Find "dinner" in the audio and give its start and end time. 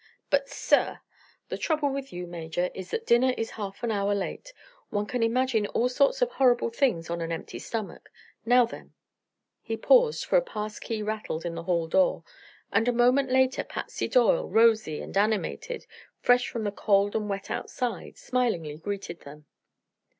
3.05-3.35